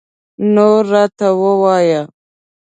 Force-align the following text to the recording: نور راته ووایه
نور 0.53 0.81
راته 0.91 1.27
ووایه 1.39 2.01